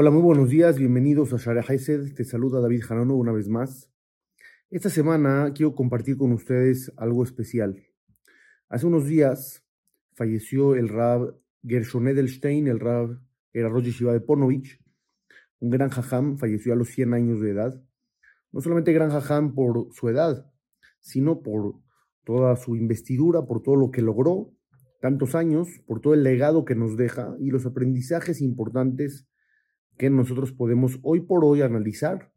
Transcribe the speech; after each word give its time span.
Hola, 0.00 0.12
muy 0.12 0.22
buenos 0.22 0.48
días, 0.48 0.78
bienvenidos 0.78 1.32
a 1.32 1.38
Shara 1.38 1.64
Haised, 1.66 2.14
te 2.14 2.22
saluda 2.22 2.60
David 2.60 2.82
Janano 2.84 3.16
una 3.16 3.32
vez 3.32 3.48
más. 3.48 3.90
Esta 4.70 4.90
semana 4.90 5.52
quiero 5.52 5.74
compartir 5.74 6.16
con 6.16 6.30
ustedes 6.30 6.92
algo 6.96 7.24
especial. 7.24 7.82
Hace 8.68 8.86
unos 8.86 9.06
días 9.06 9.64
falleció 10.14 10.76
el 10.76 10.88
Rab 10.88 11.34
Gershon 11.64 12.06
Edelstein, 12.06 12.68
el 12.68 12.78
Rab 12.78 13.18
era 13.52 13.68
Roger 13.68 13.92
Shiva 13.92 14.12
de 14.12 14.20
Ponovich, 14.20 14.80
un 15.58 15.70
gran 15.70 15.90
jajam, 15.90 16.38
falleció 16.38 16.74
a 16.74 16.76
los 16.76 16.90
100 16.90 17.14
años 17.14 17.40
de 17.40 17.50
edad. 17.50 17.82
No 18.52 18.60
solamente 18.60 18.92
gran 18.92 19.10
jajam 19.10 19.54
por 19.54 19.88
su 19.92 20.08
edad, 20.08 20.48
sino 21.00 21.42
por 21.42 21.74
toda 22.28 22.54
su 22.56 22.76
investidura, 22.76 23.46
por 23.46 23.62
todo 23.62 23.76
lo 23.76 23.90
que 23.90 24.02
logró, 24.02 24.52
tantos 25.00 25.34
años, 25.34 25.66
por 25.86 26.02
todo 26.02 26.12
el 26.12 26.22
legado 26.22 26.66
que 26.66 26.74
nos 26.74 26.94
deja 26.98 27.34
y 27.40 27.50
los 27.50 27.64
aprendizajes 27.64 28.42
importantes 28.42 29.26
que 29.96 30.10
nosotros 30.10 30.52
podemos 30.52 30.98
hoy 31.02 31.20
por 31.22 31.42
hoy 31.42 31.62
analizar 31.62 32.30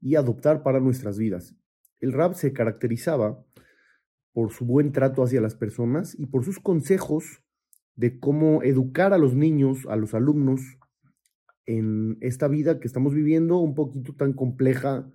y 0.00 0.14
adoptar 0.14 0.62
para 0.62 0.78
nuestras 0.78 1.18
vidas. 1.18 1.56
El 1.98 2.12
Rab 2.12 2.36
se 2.36 2.52
caracterizaba 2.52 3.44
por 4.32 4.52
su 4.52 4.66
buen 4.66 4.92
trato 4.92 5.24
hacia 5.24 5.40
las 5.40 5.56
personas 5.56 6.16
y 6.16 6.26
por 6.26 6.44
sus 6.44 6.60
consejos 6.60 7.42
de 7.96 8.20
cómo 8.20 8.62
educar 8.62 9.12
a 9.12 9.18
los 9.18 9.34
niños, 9.34 9.84
a 9.88 9.96
los 9.96 10.14
alumnos, 10.14 10.60
en 11.66 12.18
esta 12.20 12.46
vida 12.46 12.78
que 12.78 12.86
estamos 12.86 13.12
viviendo 13.14 13.58
un 13.58 13.74
poquito 13.74 14.14
tan 14.14 14.32
compleja 14.32 15.10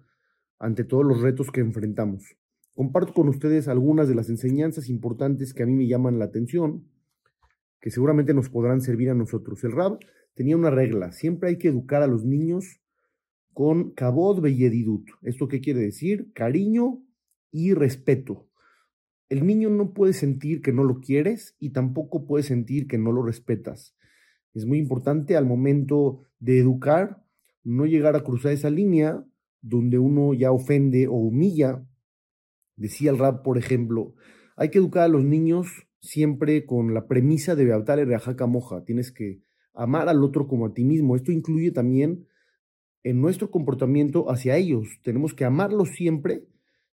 ante 0.59 0.83
todos 0.83 1.05
los 1.05 1.21
retos 1.21 1.51
que 1.51 1.61
enfrentamos. 1.61 2.35
Comparto 2.73 3.13
con 3.13 3.27
ustedes 3.29 3.67
algunas 3.67 4.07
de 4.07 4.15
las 4.15 4.29
enseñanzas 4.29 4.89
importantes 4.89 5.53
que 5.53 5.63
a 5.63 5.65
mí 5.65 5.73
me 5.73 5.87
llaman 5.87 6.19
la 6.19 6.25
atención, 6.25 6.87
que 7.81 7.91
seguramente 7.91 8.33
nos 8.33 8.49
podrán 8.49 8.81
servir 8.81 9.09
a 9.09 9.15
nosotros. 9.15 9.63
El 9.63 9.73
Rab 9.73 9.99
tenía 10.33 10.55
una 10.55 10.69
regla, 10.69 11.11
siempre 11.11 11.49
hay 11.49 11.57
que 11.57 11.67
educar 11.67 12.01
a 12.01 12.07
los 12.07 12.25
niños 12.25 12.81
con 13.53 13.91
cabod 13.91 14.41
beyedidut. 14.41 15.05
¿Esto 15.21 15.47
qué 15.47 15.59
quiere 15.59 15.81
decir? 15.81 16.31
Cariño 16.33 17.03
y 17.51 17.73
respeto. 17.73 18.47
El 19.27 19.45
niño 19.45 19.69
no 19.69 19.93
puede 19.93 20.13
sentir 20.13 20.61
que 20.61 20.73
no 20.73 20.83
lo 20.83 21.01
quieres 21.01 21.55
y 21.59 21.71
tampoco 21.71 22.25
puede 22.25 22.43
sentir 22.43 22.87
que 22.87 22.97
no 22.97 23.11
lo 23.11 23.21
respetas. 23.21 23.95
Es 24.53 24.65
muy 24.65 24.79
importante 24.79 25.35
al 25.35 25.45
momento 25.45 26.23
de 26.39 26.59
educar 26.59 27.23
no 27.63 27.85
llegar 27.85 28.15
a 28.15 28.23
cruzar 28.23 28.53
esa 28.53 28.69
línea 28.69 29.23
donde 29.61 29.99
uno 29.99 30.33
ya 30.33 30.51
ofende 30.51 31.07
o 31.07 31.13
humilla. 31.13 31.85
Decía 32.79 33.11
el 33.11 33.17
rap, 33.17 33.43
por 33.43 33.57
ejemplo, 33.57 34.15
hay 34.55 34.69
que 34.69 34.77
educar 34.77 35.03
a 35.03 35.09
los 35.09 35.25
niños 35.25 35.67
siempre 35.99 36.65
con 36.65 36.93
la 36.93 37.07
premisa 37.07 37.53
de 37.55 37.65
Beatale 37.65 38.05
Reajaca 38.05 38.47
Moja. 38.47 38.85
Tienes 38.85 39.11
que 39.11 39.41
amar 39.73 40.07
al 40.07 40.23
otro 40.23 40.47
como 40.47 40.67
a 40.67 40.73
ti 40.73 40.85
mismo. 40.85 41.17
Esto 41.17 41.33
incluye 41.33 41.71
también 41.71 42.25
en 43.03 43.19
nuestro 43.19 43.51
comportamiento 43.51 44.31
hacia 44.31 44.55
ellos. 44.55 44.87
Tenemos 45.03 45.33
que 45.33 45.43
amarlos 45.43 45.89
siempre 45.89 46.45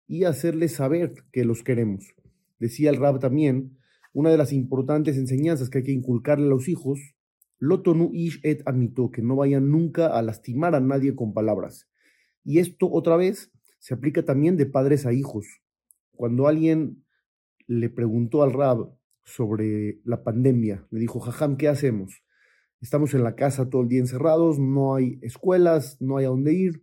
y 0.07 0.25
hacerles 0.25 0.73
saber 0.73 1.13
que 1.31 1.45
los 1.45 1.63
queremos. 1.63 2.13
Decía 2.59 2.89
el 2.89 2.97
Rab 2.97 3.19
también, 3.19 3.77
una 4.11 4.29
de 4.29 4.37
las 4.37 4.51
importantes 4.51 5.15
enseñanzas 5.15 5.69
que 5.69 5.77
hay 5.77 5.83
que 5.85 5.91
inculcarle 5.93 6.47
a 6.47 6.49
los 6.49 6.67
hijos, 6.67 6.99
Lotonu 7.59 8.09
ish 8.11 8.41
et 8.43 8.61
amito, 8.65 9.09
que 9.09 9.21
no 9.21 9.37
vayan 9.37 9.69
nunca 9.71 10.07
a 10.07 10.21
lastimar 10.21 10.75
a 10.75 10.81
nadie 10.81 11.15
con 11.15 11.33
palabras. 11.33 11.87
Y 12.43 12.59
esto 12.59 12.89
otra 12.91 13.15
vez 13.15 13.53
se 13.79 13.93
aplica 13.93 14.25
también 14.25 14.57
de 14.57 14.65
padres 14.65 15.05
a 15.05 15.13
hijos. 15.13 15.61
Cuando 16.17 16.47
alguien 16.47 17.05
le 17.67 17.89
preguntó 17.89 18.41
al 18.41 18.51
Rab 18.51 18.91
sobre 19.23 20.01
la 20.03 20.23
pandemia, 20.23 20.87
le 20.89 20.99
dijo, 20.99 21.19
Jajam, 21.19 21.57
¿qué 21.57 21.67
hacemos? 21.67 22.23
Estamos 22.81 23.13
en 23.13 23.23
la 23.23 23.35
casa 23.35 23.69
todo 23.69 23.83
el 23.83 23.87
día 23.87 23.99
encerrados, 23.99 24.57
no 24.57 24.95
hay 24.95 25.19
escuelas, 25.21 25.97
no 26.01 26.17
hay 26.17 26.25
a 26.25 26.29
dónde 26.29 26.53
ir, 26.53 26.81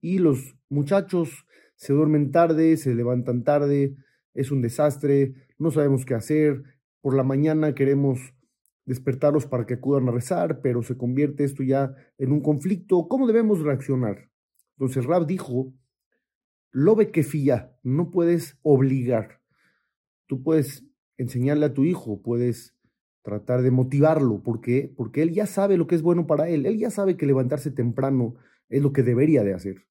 y 0.00 0.18
los 0.18 0.56
muchachos 0.68 1.44
se 1.74 1.92
duermen 1.92 2.30
tarde, 2.30 2.76
se 2.76 2.94
levantan 2.94 3.42
tarde, 3.42 3.96
es 4.32 4.52
un 4.52 4.62
desastre, 4.62 5.34
no 5.58 5.72
sabemos 5.72 6.04
qué 6.04 6.14
hacer, 6.14 6.62
por 7.00 7.16
la 7.16 7.24
mañana 7.24 7.74
queremos 7.74 8.20
despertarlos 8.84 9.46
para 9.46 9.66
que 9.66 9.74
acudan 9.74 10.08
a 10.08 10.12
rezar, 10.12 10.60
pero 10.60 10.82
se 10.82 10.96
convierte 10.96 11.42
esto 11.42 11.64
ya 11.64 11.94
en 12.16 12.30
un 12.30 12.42
conflicto, 12.42 13.08
¿cómo 13.08 13.26
debemos 13.26 13.60
reaccionar? 13.60 14.30
Entonces 14.76 15.04
Rab 15.04 15.26
dijo, 15.26 15.72
lobe 16.70 17.10
que 17.10 17.22
fía, 17.22 17.76
no 17.82 18.10
puedes 18.10 18.58
obligar, 18.62 19.40
tú 20.26 20.42
puedes 20.42 20.86
enseñarle 21.16 21.66
a 21.66 21.74
tu 21.74 21.84
hijo, 21.84 22.22
puedes 22.22 22.74
tratar 23.22 23.62
de 23.62 23.70
motivarlo, 23.70 24.42
¿por 24.42 24.60
qué? 24.60 24.92
Porque 24.96 25.22
él 25.22 25.32
ya 25.32 25.46
sabe 25.46 25.76
lo 25.76 25.86
que 25.86 25.94
es 25.94 26.02
bueno 26.02 26.26
para 26.26 26.48
él, 26.48 26.66
él 26.66 26.78
ya 26.78 26.90
sabe 26.90 27.16
que 27.16 27.26
levantarse 27.26 27.70
temprano 27.70 28.36
es 28.68 28.82
lo 28.82 28.92
que 28.92 29.02
debería 29.02 29.42
de 29.44 29.54
hacer, 29.54 29.86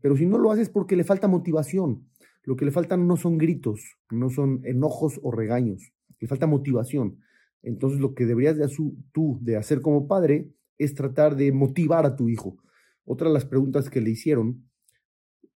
pero 0.00 0.16
si 0.16 0.26
no 0.26 0.38
lo 0.38 0.50
haces 0.50 0.68
porque 0.68 0.96
le 0.96 1.04
falta 1.04 1.28
motivación, 1.28 2.08
lo 2.42 2.56
que 2.56 2.64
le 2.64 2.70
faltan 2.70 3.06
no 3.06 3.16
son 3.16 3.38
gritos, 3.38 3.98
no 4.10 4.30
son 4.30 4.60
enojos 4.64 5.20
o 5.22 5.30
regaños, 5.30 5.92
le 6.18 6.28
falta 6.28 6.46
motivación. 6.46 7.20
Entonces 7.62 8.00
lo 8.00 8.14
que 8.14 8.26
deberías 8.26 8.56
de 8.56 8.66
tú 9.12 9.38
de 9.42 9.56
hacer 9.56 9.82
como 9.82 10.08
padre 10.08 10.50
es 10.78 10.94
tratar 10.94 11.36
de 11.36 11.52
motivar 11.52 12.06
a 12.06 12.16
tu 12.16 12.28
hijo. 12.28 12.56
Otra 13.04 13.28
de 13.28 13.34
las 13.34 13.44
preguntas 13.44 13.90
que 13.90 14.00
le 14.00 14.10
hicieron 14.10 14.69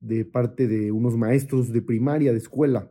de 0.00 0.24
parte 0.24 0.68
de 0.68 0.92
unos 0.92 1.16
maestros 1.16 1.72
de 1.72 1.82
primaria, 1.82 2.32
de 2.32 2.38
escuela, 2.38 2.90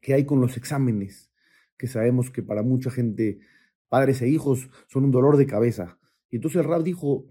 ¿qué 0.00 0.14
hay 0.14 0.24
con 0.24 0.40
los 0.40 0.56
exámenes? 0.56 1.30
Que 1.76 1.86
sabemos 1.86 2.30
que 2.30 2.42
para 2.42 2.62
mucha 2.62 2.90
gente, 2.90 3.40
padres 3.88 4.22
e 4.22 4.28
hijos, 4.28 4.70
son 4.86 5.04
un 5.04 5.10
dolor 5.10 5.36
de 5.36 5.46
cabeza. 5.46 5.98
Y 6.30 6.36
entonces 6.36 6.64
dijo, 6.84 7.26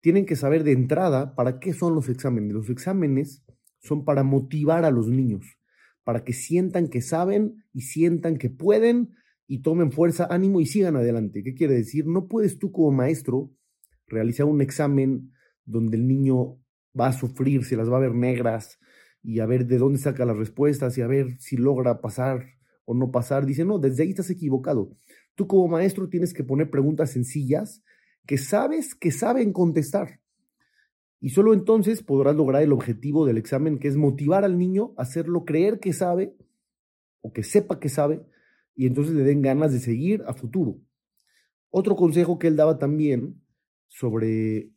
tienen 0.00 0.26
que 0.26 0.36
saber 0.36 0.64
de 0.64 0.72
entrada 0.72 1.34
para 1.34 1.58
qué 1.58 1.72
son 1.72 1.94
los 1.94 2.08
exámenes. 2.08 2.52
Los 2.52 2.70
exámenes 2.70 3.42
son 3.80 4.04
para 4.04 4.22
motivar 4.22 4.84
a 4.84 4.90
los 4.90 5.08
niños, 5.08 5.58
para 6.04 6.24
que 6.24 6.32
sientan 6.32 6.88
que 6.88 7.00
saben 7.00 7.64
y 7.72 7.82
sientan 7.82 8.36
que 8.36 8.50
pueden 8.50 9.14
y 9.46 9.62
tomen 9.62 9.92
fuerza, 9.92 10.26
ánimo 10.30 10.60
y 10.60 10.66
sigan 10.66 10.96
adelante. 10.96 11.42
¿Qué 11.42 11.54
quiere 11.54 11.74
decir? 11.74 12.06
No 12.06 12.28
puedes 12.28 12.58
tú 12.58 12.72
como 12.72 12.92
maestro 12.92 13.50
realizar 14.06 14.46
un 14.46 14.60
examen 14.60 15.32
donde 15.64 15.96
el 15.96 16.06
niño 16.06 16.58
va 16.98 17.08
a 17.08 17.12
sufrir, 17.12 17.64
se 17.64 17.76
las 17.76 17.90
va 17.90 17.96
a 17.96 18.00
ver 18.00 18.14
negras 18.14 18.78
y 19.22 19.40
a 19.40 19.46
ver 19.46 19.66
de 19.66 19.78
dónde 19.78 19.98
saca 19.98 20.24
las 20.24 20.36
respuestas 20.36 20.96
y 20.98 21.02
a 21.02 21.06
ver 21.06 21.38
si 21.38 21.56
logra 21.56 22.00
pasar 22.00 22.44
o 22.84 22.94
no 22.94 23.10
pasar. 23.10 23.46
Dice, 23.46 23.64
no, 23.64 23.78
desde 23.78 24.02
ahí 24.02 24.10
estás 24.10 24.30
equivocado. 24.30 24.96
Tú 25.34 25.46
como 25.46 25.68
maestro 25.68 26.08
tienes 26.08 26.32
que 26.32 26.44
poner 26.44 26.70
preguntas 26.70 27.10
sencillas 27.10 27.82
que 28.26 28.38
sabes 28.38 28.94
que 28.94 29.10
saben 29.10 29.52
contestar. 29.52 30.20
Y 31.20 31.30
solo 31.30 31.54
entonces 31.54 32.02
podrás 32.02 32.36
lograr 32.36 32.62
el 32.62 32.72
objetivo 32.72 33.24
del 33.24 33.38
examen, 33.38 33.78
que 33.78 33.88
es 33.88 33.96
motivar 33.96 34.44
al 34.44 34.58
niño 34.58 34.92
hacerlo 34.98 35.44
creer 35.44 35.80
que 35.80 35.92
sabe 35.92 36.36
o 37.22 37.32
que 37.32 37.42
sepa 37.42 37.80
que 37.80 37.88
sabe, 37.88 38.26
y 38.76 38.86
entonces 38.86 39.14
le 39.14 39.24
den 39.24 39.40
ganas 39.40 39.72
de 39.72 39.80
seguir 39.80 40.22
a 40.26 40.34
futuro. 40.34 40.78
Otro 41.70 41.96
consejo 41.96 42.38
que 42.38 42.48
él 42.48 42.56
daba 42.56 42.78
también 42.78 43.42
sobre, 43.88 44.73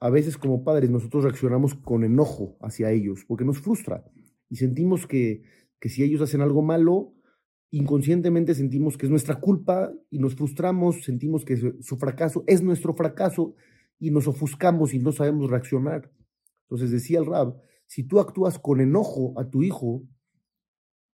a 0.00 0.10
veces 0.10 0.36
como 0.36 0.64
padres 0.64 0.90
nosotros 0.90 1.24
reaccionamos 1.24 1.74
con 1.74 2.04
enojo 2.04 2.56
hacia 2.60 2.90
ellos, 2.90 3.24
porque 3.26 3.44
nos 3.44 3.60
frustra 3.60 4.04
y 4.48 4.56
sentimos 4.56 5.06
que, 5.06 5.42
que 5.80 5.88
si 5.88 6.02
ellos 6.02 6.20
hacen 6.20 6.40
algo 6.40 6.62
malo, 6.62 7.14
inconscientemente 7.70 8.54
sentimos 8.54 8.96
que 8.96 9.06
es 9.06 9.10
nuestra 9.10 9.40
culpa 9.40 9.92
y 10.10 10.18
nos 10.18 10.36
frustramos, 10.36 11.04
sentimos 11.04 11.44
que 11.44 11.56
su 11.56 11.96
fracaso 11.96 12.44
es 12.46 12.62
nuestro 12.62 12.94
fracaso 12.94 13.54
y 13.98 14.10
nos 14.10 14.28
ofuscamos 14.28 14.94
y 14.94 14.98
no 14.98 15.12
sabemos 15.12 15.50
reaccionar. 15.50 16.10
Entonces 16.62 16.90
decía 16.90 17.18
el 17.18 17.26
Rab, 17.26 17.56
si 17.86 18.02
tú 18.02 18.20
actúas 18.20 18.58
con 18.58 18.80
enojo 18.80 19.38
a 19.38 19.48
tu 19.48 19.62
hijo, 19.62 20.02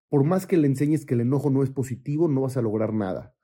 por 0.09 0.25
más 0.25 0.47
que 0.47 0.57
le 0.57 0.67
enseñes 0.67 1.07
que 1.07 1.15
el 1.15 1.21
enojo 1.21 1.51
no 1.51 1.63
es 1.63 1.71
positivo, 1.71 2.29
no 2.29 2.43
vas 2.43 2.57
a 2.57 2.63
lograr 2.63 2.93
nada. 2.93 3.35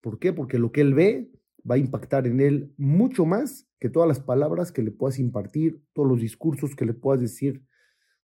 ¿Por 0.00 0.18
qué? 0.18 0.32
Porque 0.32 0.58
lo 0.58 0.72
que 0.72 0.82
él 0.82 0.94
ve 0.94 1.30
va 1.68 1.76
a 1.76 1.78
impactar 1.78 2.26
en 2.26 2.40
él 2.40 2.72
mucho 2.76 3.26
más 3.26 3.68
que 3.78 3.88
todas 3.88 4.08
las 4.08 4.20
palabras 4.20 4.72
que 4.72 4.82
le 4.82 4.90
puedas 4.90 5.18
impartir, 5.18 5.82
todos 5.92 6.08
los 6.08 6.20
discursos 6.20 6.74
que 6.74 6.84
le 6.84 6.94
puedas 6.94 7.20
decir, 7.20 7.64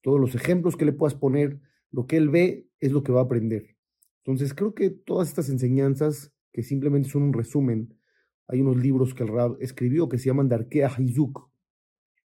todos 0.02 0.20
los 0.20 0.34
ejemplos 0.34 0.76
que 0.76 0.84
le 0.84 0.92
puedas 0.92 1.14
poner. 1.14 1.60
Lo 1.90 2.06
que 2.06 2.16
él 2.16 2.28
ve 2.28 2.68
es 2.78 2.92
lo 2.92 3.02
que 3.02 3.12
va 3.12 3.20
a 3.20 3.24
aprender. 3.24 3.76
Entonces 4.24 4.54
creo 4.54 4.74
que 4.74 4.90
todas 4.90 5.28
estas 5.28 5.48
enseñanzas, 5.48 6.32
que 6.52 6.62
simplemente 6.62 7.08
son 7.08 7.22
un 7.22 7.32
resumen, 7.32 7.96
hay 8.46 8.60
unos 8.60 8.76
libros 8.76 9.14
que 9.14 9.22
el 9.22 9.28
Rab 9.28 9.56
escribió 9.60 10.08
que 10.08 10.18
se 10.18 10.26
llaman 10.26 10.48
Darkea 10.48 10.88
Haizuk, 10.88 11.50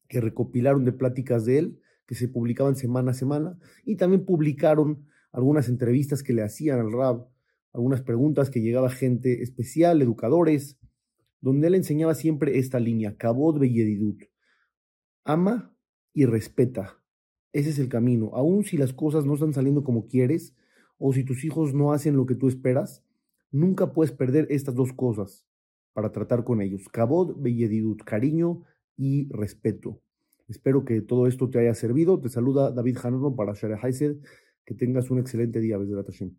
que 0.08 0.22
recopilaron 0.22 0.86
de 0.86 0.92
pláticas 0.92 1.46
de 1.46 1.60
él, 1.60 1.82
que 2.06 2.16
se 2.16 2.28
publicaban 2.28 2.76
semana 2.76 3.12
a 3.12 3.14
semana, 3.14 3.60
y 3.84 3.98
también 3.98 4.26
publicaron 4.26 5.06
algunas 5.32 5.70
entrevistas 5.70 6.24
que 6.24 6.34
le 6.34 6.42
hacían 6.42 6.80
al 6.80 6.92
Rab, 6.92 7.28
algunas 7.74 8.02
preguntas 8.02 8.50
que 8.50 8.62
llegaba 8.62 8.90
gente 8.90 9.44
especial, 9.44 10.02
educadores, 10.02 10.80
donde 11.42 11.68
él 11.68 11.76
enseñaba 11.76 12.16
siempre 12.16 12.58
esta 12.60 12.80
línea, 12.80 13.16
Kabod 13.18 13.60
Beyedidut. 13.60 14.24
Ama 15.24 15.76
y 16.14 16.26
respeta. 16.26 17.02
Ese 17.54 17.70
es 17.70 17.80
el 17.80 17.90
camino. 17.90 18.32
Aun 18.34 18.64
si 18.64 18.78
las 18.78 18.94
cosas 18.94 19.26
no 19.26 19.36
están 19.36 19.54
saliendo 19.54 19.84
como 19.84 20.08
quieres, 20.08 20.56
o 20.98 21.14
si 21.14 21.24
tus 21.24 21.44
hijos 21.44 21.74
no 21.74 21.92
hacen 21.92 22.16
lo 22.16 22.26
que 22.26 22.36
tú 22.36 22.48
esperas, 22.48 23.04
nunca 23.52 23.94
puedes 23.94 24.12
perder 24.12 24.48
estas 24.50 24.76
dos 24.76 24.94
cosas 24.94 25.46
para 25.94 26.12
tratar 26.12 26.44
con 26.44 26.62
ellos. 26.62 26.88
Cabod, 26.90 27.38
belledidut, 27.40 28.04
cariño 28.04 28.64
y 28.96 29.30
respeto. 29.30 30.02
Espero 30.48 30.86
que 30.86 31.02
todo 31.02 31.28
esto 31.28 31.50
te 31.50 31.60
haya 31.60 31.74
servido. 31.74 32.20
Te 32.20 32.30
saluda 32.30 32.72
David 32.72 32.98
Hanono 33.04 33.36
para 33.36 33.54
Share 33.54 33.78
Que 34.64 34.74
tengas 34.74 35.12
un 35.12 35.20
excelente 35.20 35.60
día, 35.60 35.78
Besderat 35.78 36.08
Hashem. 36.08 36.36